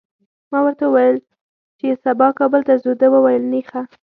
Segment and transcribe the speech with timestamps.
[0.51, 1.17] ما ورته وویل
[1.79, 3.81] چي سبا کابل ته ځو، ده وویل نېخه!